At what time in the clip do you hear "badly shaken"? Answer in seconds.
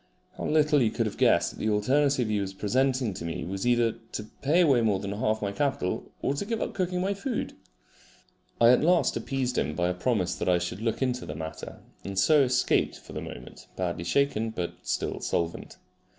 13.75-14.49